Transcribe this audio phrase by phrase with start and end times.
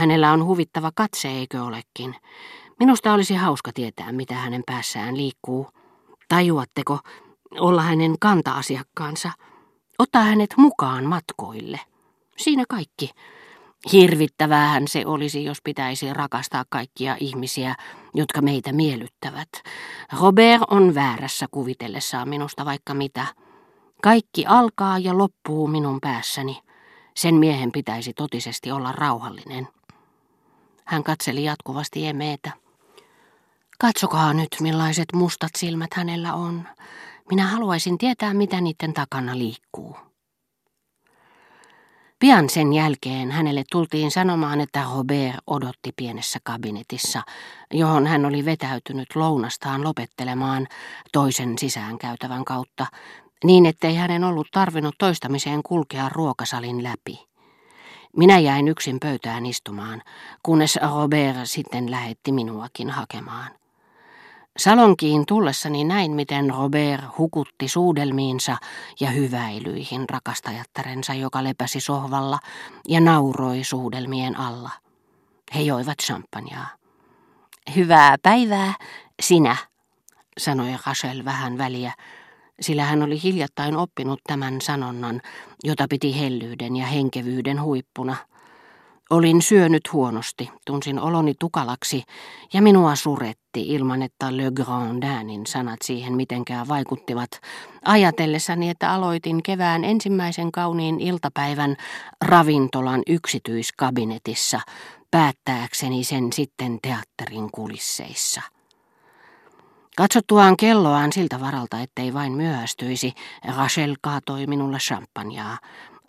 [0.00, 2.16] Hänellä on huvittava katse, eikö olekin?
[2.78, 5.66] Minusta olisi hauska tietää, mitä hänen päässään liikkuu.
[6.28, 6.98] Tajuatteko
[7.58, 9.30] olla hänen kanta-asiakkaansa?
[9.98, 11.80] Ottaa hänet mukaan matkoille.
[12.36, 13.10] Siinä kaikki.
[13.92, 17.74] Hirvittäväähän se olisi, jos pitäisi rakastaa kaikkia ihmisiä,
[18.14, 19.48] jotka meitä miellyttävät.
[20.20, 23.26] Robert on väärässä kuvitellessaan minusta vaikka mitä.
[24.02, 26.58] Kaikki alkaa ja loppuu minun päässäni.
[27.16, 29.68] Sen miehen pitäisi totisesti olla rauhallinen.
[30.90, 32.50] Hän katseli jatkuvasti emeetä.
[33.78, 36.68] Katsokaa nyt, millaiset mustat silmät hänellä on.
[37.30, 39.96] Minä haluaisin tietää, mitä niiden takana liikkuu.
[42.18, 47.22] Pian sen jälkeen hänelle tultiin sanomaan, että Robert odotti pienessä kabinetissa,
[47.70, 50.66] johon hän oli vetäytynyt lounastaan lopettelemaan
[51.12, 52.86] toisen sisäänkäytävän kautta,
[53.44, 57.29] niin ettei hänen ollut tarvinnut toistamiseen kulkea ruokasalin läpi.
[58.16, 60.02] Minä jäin yksin pöytään istumaan,
[60.42, 63.50] kunnes Robert sitten lähetti minuakin hakemaan.
[64.58, 68.56] Salonkiin tullessani näin, miten Robert hukutti suudelmiinsa
[69.00, 72.38] ja hyväilyihin rakastajattarensa, joka lepäsi sohvalla
[72.88, 74.70] ja nauroi suudelmien alla.
[75.54, 76.66] He joivat champagnea.
[77.76, 78.74] Hyvää päivää,
[79.22, 79.56] sinä,
[80.38, 81.92] sanoi Rachel vähän väliä,
[82.60, 85.20] sillä hän oli hiljattain oppinut tämän sanonnan,
[85.64, 88.16] jota piti hellyyden ja henkevyyden huippuna–
[89.10, 92.02] Olin syönyt huonosti, tunsin oloni tukalaksi
[92.52, 97.30] ja minua suretti ilman, että Le Grandinin sanat siihen mitenkään vaikuttivat,
[97.84, 101.76] ajatellessani, että aloitin kevään ensimmäisen kauniin iltapäivän
[102.24, 104.60] ravintolan yksityiskabinetissa,
[105.10, 108.42] päättääkseni sen sitten teatterin kulisseissa.
[109.96, 113.12] Katsottuaan kelloaan siltä varalta, ettei vain myöhästyisi,
[113.56, 115.56] Rachel kaatoi minulle champagnea,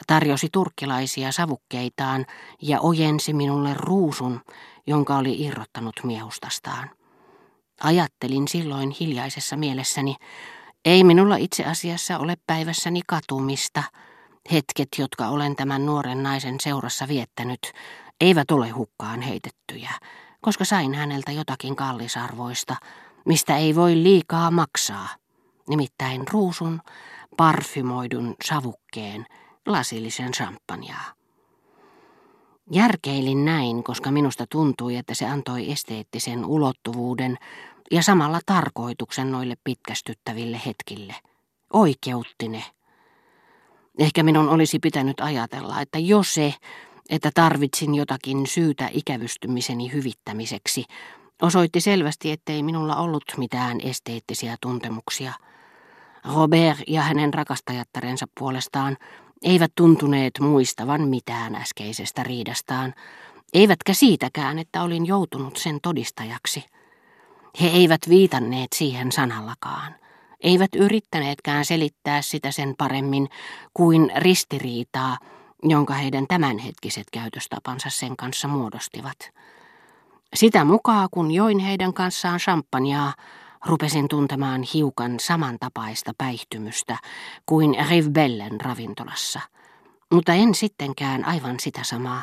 [0.07, 2.25] tarjosi turkkilaisia savukkeitaan
[2.61, 4.41] ja ojensi minulle ruusun,
[4.87, 6.89] jonka oli irrottanut miehustastaan.
[7.83, 10.15] Ajattelin silloin hiljaisessa mielessäni,
[10.85, 13.83] ei minulla itse asiassa ole päivässäni katumista.
[14.51, 17.59] Hetket, jotka olen tämän nuoren naisen seurassa viettänyt,
[18.21, 19.91] eivät ole hukkaan heitettyjä,
[20.41, 22.75] koska sain häneltä jotakin kallisarvoista,
[23.25, 25.07] mistä ei voi liikaa maksaa.
[25.69, 26.81] Nimittäin ruusun,
[27.37, 29.25] parfymoidun savukkeen–
[29.65, 31.01] lasillisen champagnea.
[32.71, 37.37] Järkeilin näin, koska minusta tuntui, että se antoi esteettisen ulottuvuuden
[37.91, 41.15] ja samalla tarkoituksen noille pitkästyttäville hetkille.
[41.73, 42.63] Oikeutti ne.
[43.99, 46.53] Ehkä minun olisi pitänyt ajatella, että jos se,
[47.09, 50.85] että tarvitsin jotakin syytä ikävystymiseni hyvittämiseksi,
[51.41, 55.33] osoitti selvästi, ettei minulla ollut mitään esteettisiä tuntemuksia.
[56.35, 58.97] Robert ja hänen rakastajattarensa puolestaan
[59.41, 62.93] eivät tuntuneet muistavan mitään äskeisestä riidastaan,
[63.53, 66.65] eivätkä siitäkään, että olin joutunut sen todistajaksi.
[67.61, 69.95] He eivät viitanneet siihen sanallakaan,
[70.39, 73.29] eivät yrittäneetkään selittää sitä sen paremmin
[73.73, 75.17] kuin ristiriitaa,
[75.63, 79.31] jonka heidän tämänhetkiset käytöstapansa sen kanssa muodostivat.
[80.35, 83.13] Sitä mukaan, kun join heidän kanssaan champagnea,
[83.65, 86.97] rupesin tuntemaan hiukan samantapaista päihtymystä
[87.45, 89.39] kuin Rivbellen ravintolassa,
[90.13, 92.21] mutta en sittenkään aivan sitä samaa.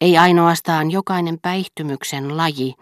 [0.00, 2.74] Ei ainoastaan jokainen päihtymyksen laji,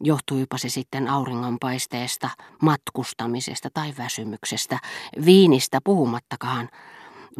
[0.00, 2.30] johtuipa se sitten auringonpaisteesta,
[2.62, 4.78] matkustamisesta tai väsymyksestä,
[5.24, 6.68] viinistä puhumattakaan,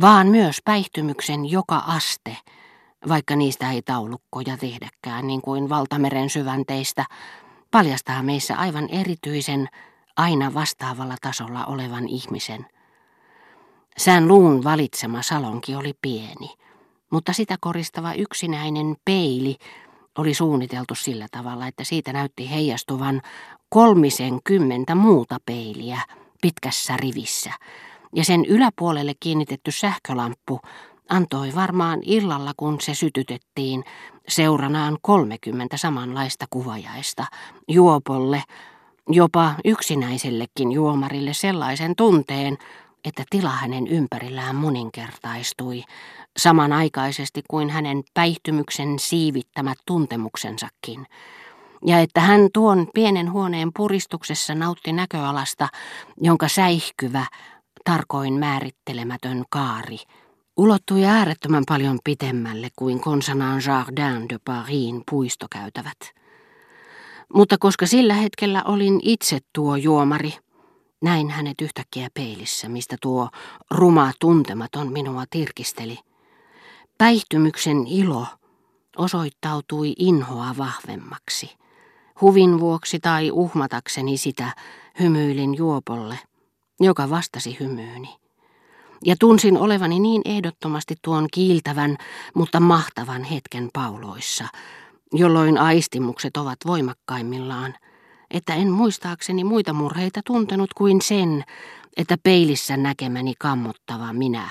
[0.00, 2.37] vaan myös päihtymyksen joka aste,
[3.09, 7.05] vaikka niistä ei taulukkoja tehdäkään niin kuin valtameren syvänteistä,
[7.71, 9.69] paljastaa meissä aivan erityisen,
[10.17, 12.67] aina vastaavalla tasolla olevan ihmisen.
[13.99, 16.55] Sään luun valitsema salonki oli pieni,
[17.11, 19.57] mutta sitä koristava yksinäinen peili
[20.19, 23.23] oli suunniteltu sillä tavalla, että siitä näytti heijastuvan
[23.69, 26.01] kolmisen kymmentä muuta peiliä
[26.43, 27.53] pitkässä rivissä,
[28.15, 30.61] ja sen yläpuolelle kiinnitetty sähkölamppu
[31.09, 33.85] antoi varmaan illalla, kun se sytytettiin,
[34.29, 37.27] seuranaan kolmekymmentä samanlaista kuvajaista,
[37.69, 38.43] juopolle,
[39.09, 42.59] jopa yksinäisellekin juomarille sellaisen tunteen,
[43.05, 45.82] että tila hänen ympärillään moninkertaistui,
[46.38, 51.06] samanaikaisesti kuin hänen päihtymyksen siivittämät tuntemuksensakin,
[51.87, 55.69] ja että hän tuon pienen huoneen puristuksessa nautti näköalasta,
[56.21, 57.27] jonka säihkyvä,
[57.85, 59.99] tarkoin määrittelemätön kaari
[60.58, 65.99] ulottui äärettömän paljon pitemmälle kuin konsanaan Jardin de Parisin puistokäytävät.
[67.34, 70.32] Mutta koska sillä hetkellä olin itse tuo juomari,
[71.02, 73.28] näin hänet yhtäkkiä peilissä, mistä tuo
[73.70, 75.99] ruma tuntematon minua tirkisteli.
[76.99, 78.26] Päihtymyksen ilo
[78.96, 81.56] osoittautui inhoa vahvemmaksi.
[82.20, 84.55] Huvin vuoksi tai uhmatakseni sitä
[85.00, 86.19] hymyilin juopolle,
[86.81, 88.28] joka vastasi hymyyni.
[89.05, 91.97] Ja tunsin olevani niin ehdottomasti tuon kiiltävän,
[92.35, 94.45] mutta mahtavan hetken pauloissa,
[95.12, 97.75] jolloin aistimukset ovat voimakkaimmillaan,
[98.31, 101.45] että en muistaakseni muita murheita tuntenut kuin sen,
[101.97, 104.50] että peilissä näkemäni kammottava minä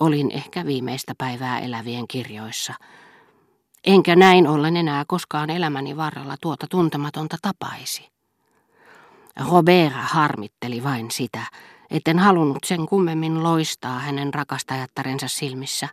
[0.00, 2.74] olin ehkä viimeistä päivää elävien kirjoissa.
[3.84, 8.08] Enkä näin ollen enää koskaan elämäni varrella tuota tuntematonta tapaisi.
[9.50, 11.42] Robert harmitteli vain sitä,
[11.90, 15.88] etten halunnut sen kummemmin loistaa hänen rakastajattarensa silmissä.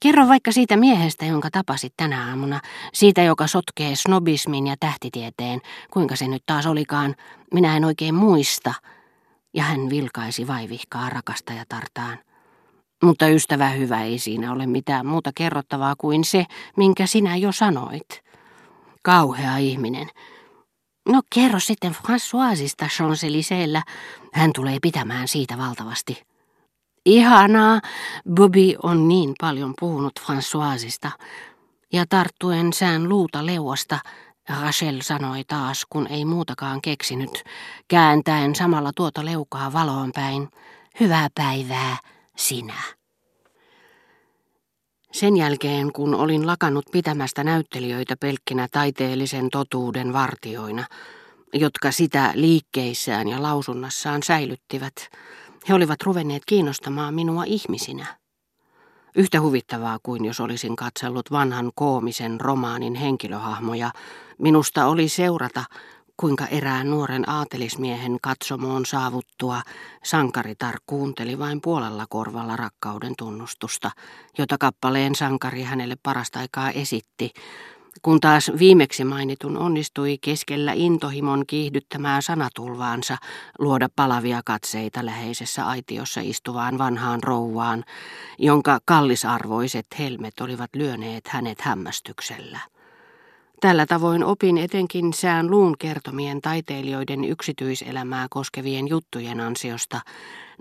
[0.00, 2.60] Kerro vaikka siitä miehestä, jonka tapasit tänä aamuna,
[2.92, 7.14] siitä, joka sotkee snobismin ja tähtitieteen, kuinka se nyt taas olikaan,
[7.54, 8.74] minä en oikein muista.
[9.54, 12.18] Ja hän vilkaisi vaivihkaa rakastajatartaan.
[13.02, 16.46] Mutta ystävä hyvä ei siinä ole mitään muuta kerrottavaa kuin se,
[16.76, 18.08] minkä sinä jo sanoit.
[19.02, 20.08] Kauhea ihminen.
[21.08, 23.20] No kerro sitten Françoisista champs
[24.32, 26.22] Hän tulee pitämään siitä valtavasti.
[27.06, 27.80] Ihanaa,
[28.34, 31.10] Bobby on niin paljon puhunut Françoisista.
[31.92, 33.98] Ja tarttuen sään luuta leuasta,
[34.48, 37.44] Rachel sanoi taas, kun ei muutakaan keksinyt,
[37.88, 40.48] kääntäen samalla tuota leukaa valoon päin.
[41.00, 41.96] Hyvää päivää,
[42.36, 42.82] sinä.
[45.14, 50.84] Sen jälkeen, kun olin lakannut pitämästä näyttelijöitä pelkkinä taiteellisen totuuden vartioina,
[51.52, 54.94] jotka sitä liikkeissään ja lausunnassaan säilyttivät,
[55.68, 58.06] he olivat ruvenneet kiinnostamaan minua ihmisinä.
[59.16, 63.90] Yhtä huvittavaa kuin jos olisin katsellut vanhan koomisen romaanin henkilöhahmoja,
[64.38, 65.64] minusta oli seurata,
[66.16, 69.62] kuinka erään nuoren aatelismiehen katsomoon saavuttua
[70.04, 73.90] sankaritar kuunteli vain puolella korvalla rakkauden tunnustusta,
[74.38, 77.30] jota kappaleen sankari hänelle parasta aikaa esitti,
[78.02, 83.16] kun taas viimeksi mainitun onnistui keskellä intohimon kiihdyttämää sanatulvaansa
[83.58, 87.84] luoda palavia katseita läheisessä aitiossa istuvaan vanhaan rouvaan,
[88.38, 92.73] jonka kallisarvoiset helmet olivat lyöneet hänet hämmästyksellä.
[93.60, 100.00] Tällä tavoin opin etenkin sään luun kertomien taiteilijoiden yksityiselämää koskevien juttujen ansiosta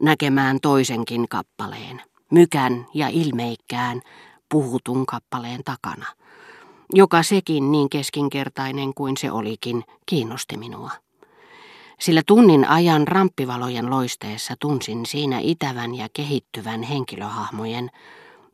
[0.02, 2.02] näkemään toisenkin kappaleen,
[2.32, 4.02] mykän ja ilmeikkään
[4.50, 6.06] puhutun kappaleen takana,
[6.94, 10.92] joka sekin niin keskinkertainen kuin se olikin kiinnosti minua.
[12.00, 17.90] Sillä tunnin ajan ramppivalojen loisteessa tunsin siinä itävän ja kehittyvän henkilöhahmojen,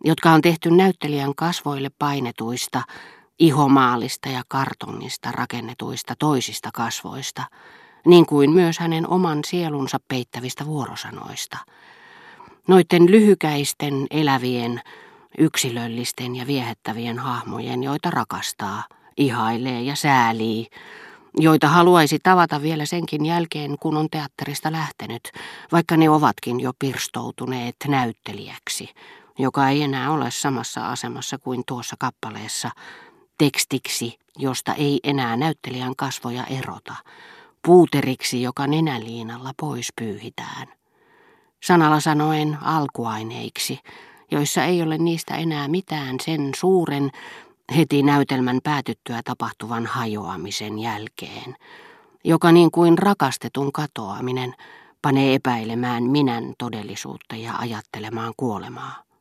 [0.04, 2.82] jotka on tehty näyttelijän kasvoille painetuista,
[3.40, 7.44] ihomaalista ja kartongista rakennetuista toisista kasvoista,
[8.06, 11.58] niin kuin myös hänen oman sielunsa peittävistä vuorosanoista.
[12.68, 14.82] Noiden lyhykäisten, elävien,
[15.38, 18.84] yksilöllisten ja viehättävien hahmojen, joita rakastaa,
[19.18, 20.68] ihailee ja säälii,
[21.38, 25.32] joita haluaisi tavata vielä senkin jälkeen, kun on teatterista lähtenyt,
[25.72, 28.90] vaikka ne ovatkin jo pirstoutuneet näyttelijäksi,
[29.38, 32.72] joka ei enää ole samassa asemassa kuin tuossa kappaleessa,
[33.40, 36.96] tekstiksi, josta ei enää näyttelijän kasvoja erota,
[37.66, 40.68] puuteriksi, joka nenäliinalla pois pyyhitään.
[41.64, 43.80] Sanalla sanoen alkuaineiksi,
[44.32, 47.12] joissa ei ole niistä enää mitään sen suuren,
[47.76, 51.56] heti näytelmän päätyttyä tapahtuvan hajoamisen jälkeen,
[52.24, 54.56] joka niin kuin rakastetun katoaminen
[55.02, 59.08] panee epäilemään minän todellisuutta ja ajattelemaan kuolemaa.